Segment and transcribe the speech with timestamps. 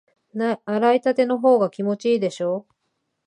[0.65, 2.65] 洗いたてのほうが気持ちいいでしょ？